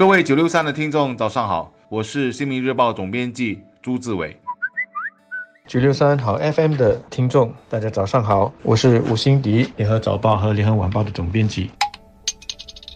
[0.00, 4.34] 各位九六三的听众，早上好，我是新民日报总编辑朱志伟。
[5.66, 11.70] 九六三好 FM 的听众，大家早上好，我是吴新迪，联合早报和联合晚报的总编辑。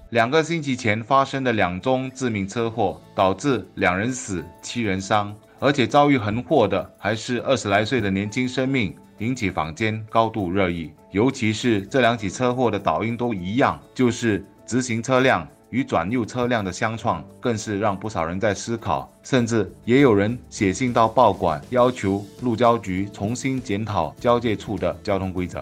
[0.08, 10.90] 两个星期前发生的两宗致命车祸，导致两人死、七人伤，而且遭遇横祸的还是二十来岁的年轻生命，引起坊间高度热议。
[11.10, 15.46] 尤其是这两起车祸的导因都一样，就是直行车辆。
[15.74, 25.60] 与转右车辆的相撞，更是让不少人在思考，甚至也有人写信到报馆，要求路交局重新检讨交界处的交通规则。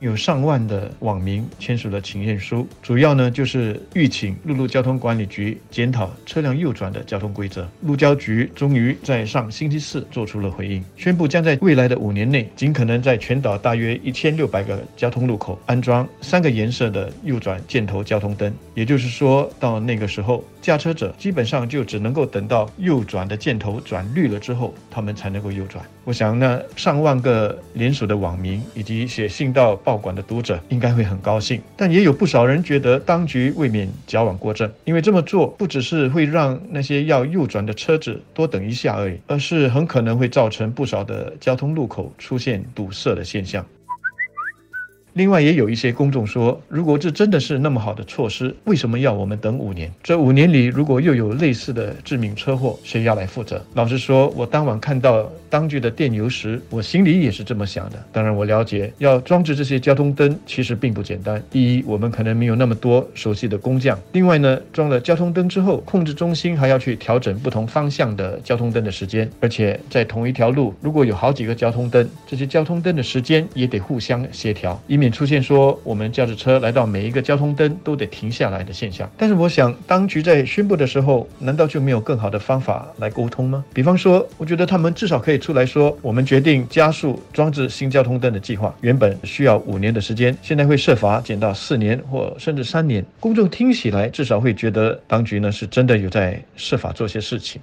[0.00, 7.68] 有上万的网民签署了请愿书，主要呢就是欲请陆路交通管理局检讨车辆右转的交通规则。
[7.82, 18.52] 路交局终于在上星期四做出了回应，宣布将在未来的五年内，尽可能在全岛大约一千六百个交通路口安装三个颜色的右转箭头交通灯。
[18.74, 25.84] 也就是说，到那个时候，驾车者基本上就只能够等到右转的箭头转绿了之后，他们才能够右转。
[26.04, 43.64] 我想，那上万个联署的网民以及写信到报馆的读者应该会很高兴，但也有不少人觉得当局未免矫枉过正，因为这么做不只是会让那些要右转的车子多等一下而已，而是很可能会造成不少的交通路口出现堵塞的现象。
[45.14, 49.90] 另外，也有一些公众说，如果这真的是那么好的措施，为什么要我们等五年？
[50.00, 53.64] 这五年里，如果又有类似的致命车祸，谁要来负责？
[53.74, 58.02] 老实说，我当晚看到当局的电邮时，我心里也是这么想的。
[58.12, 61.42] 当然，我了解要装置这些交通灯其实并不简单。
[61.50, 75.08] 第一，我们可能没有那么多熟悉的工匠；另外呢，装了交通灯之后，控制中心还要去调整不同方向的交通灯的时间，而且在同一条路，如果有好几个交通灯，这些交通灯的时间也得互相协调，以免。
[75.18, 83.64] 出现说我们驾着车来到每一个交通灯都得停下来的现象，但是我想当局在宣布的时候，难道就没有更好的方法来沟通吗？
[83.72, 93.04] 比方说，我觉得他们至少可以出来说，我们决定加速装置新交通灯的计划，原本需要五年的时间，现在会设法减到四年或甚至三年。
[93.20, 97.60] 公众听起来至少会觉得当局呢是真的有在设法做些事情。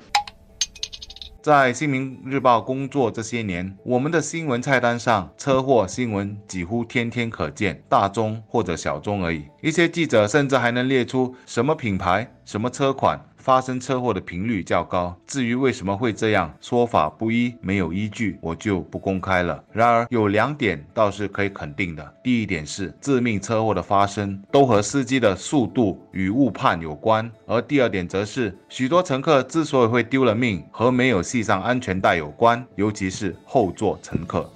[1.42, 9.44] 在《新民日报》工作这些年，我们的新闻菜单上，车祸新闻几乎天天可见，大宗或者小宗而已。
[9.62, 13.24] 一些记者甚至还能列出什么品牌、什么车款。
[13.46, 15.16] 发生车祸的频率较高。
[15.28, 19.64] 至于为什么会这样，说法不一，没有依据，我就不公开了。
[19.72, 34.50] 然而有两点倒是可以肯定的：第一点是致命车祸的发生都和司机的速度与误判有关；而第二点则是许多乘客之所以会丢了命，和没有系上安全带有关，尤其是后座乘客。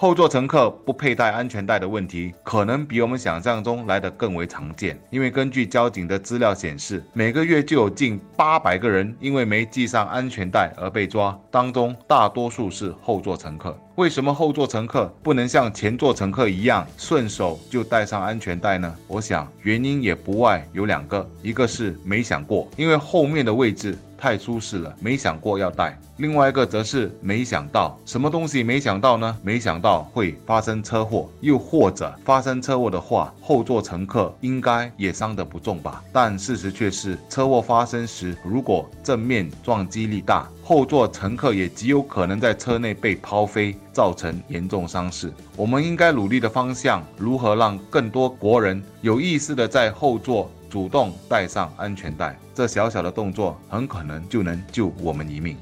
[0.00, 4.96] 后座乘客不佩戴安全带的问题，可能比我们想象中来得更为常见。
[5.10, 13.76] 因为根据交警的资料显示，每个月就有近八百个人因为没系上安全带而被抓，当中大多数是后座乘客。
[13.96, 18.94] 为什么后座乘客不能像前座乘客一样顺手就带上安全带呢？
[19.08, 23.98] 我想原因也不外有两个，一个是没想过，因为后面的位置。
[24.18, 25.98] 太舒适了，没想过要带。
[26.16, 29.38] 另外一个则是没想到，什么东西没想到呢？
[29.40, 36.02] 没想到会发生车祸，又或者发生车祸的话，后座乘客应该也伤得不重吧？
[36.12, 45.32] 但事实却是，车祸发生时，如果正面撞击力大，后座乘客也极有可能在车内被抛飞，造成严重伤势。
[45.56, 50.50] 我们应该努力的方向，如何让更多国人有意识的在后座？
[50.68, 55.56] 主动带上安全带，这小小的动作很可能就能救我们一命。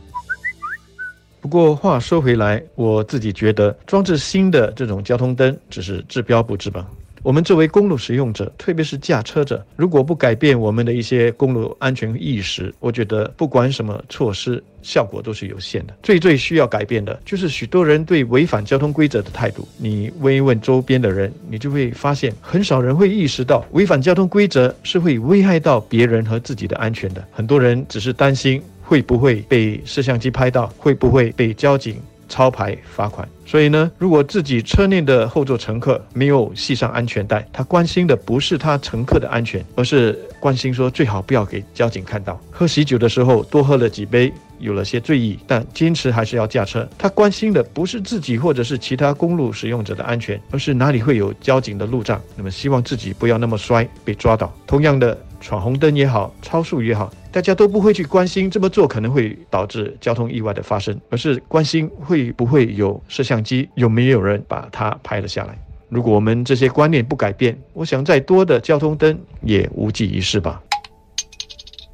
[1.40, 6.84] 不过话说回来，我自己觉得装置新的这种交通灯只是治标不治本。
[7.26, 15.94] 我们作为公路使用者，特别是驾车者，如果不改变我们的一些公路安全意识，我觉得不管什么措施，效果都是有限的。
[16.04, 19.66] 最最需要改变的就是许多人对违反交通规则的态度。
[19.76, 27.26] 你问一问周边的人，你就会发现，很少人会意识到违反交通规则是会危害到别人和自己的安全的。
[27.32, 32.00] 很多人只是担心会不会被摄像机拍到，会不会被交警。
[32.28, 42.40] 超牌罚款，所以呢，如果自己车内的后座乘客没有系上安全带，他关心的不是他乘客的安全，而是关心说最好不要给交警看到。
[42.50, 46.88] 喝喜酒的时候多喝了几杯，有了些醉意，但坚持还是要驾车。
[46.98, 52.20] 他关心的不是自己或者是其他公路使用者的安全，而是哪里会有交警的路障。
[52.36, 54.52] 那么希望自己不要那么摔被抓到。
[54.66, 55.16] 同样的。
[55.38, 65.56] 闯红灯也好，超速也好，大家都不会去关心这么做可能会导致交通意外的发生，而是关心会不会有摄像机，有没有人把它拍了下来。
[65.90, 70.60] 如果我们这些观念不改变，我想再多的交通灯也无济于事吧。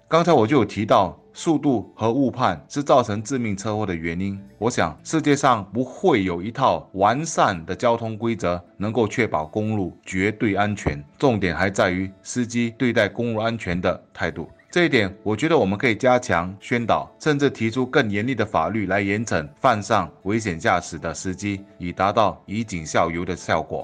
[0.09, 1.22] 刚才我就有提到。
[1.35, 4.39] 速度和误判是造成致命车祸的原因。
[4.59, 11.03] 我想，世界上不会有一套完善的交通规则能够确保公路绝对安全。
[11.19, 14.49] 重点还在于司机对待公路安全的态度。
[14.71, 23.81] 这一点，我觉得我们可以加强宣导，甚至提出更严厉的法律来严惩犯上危险驾驶的司机，以达到以儆效尤的效果。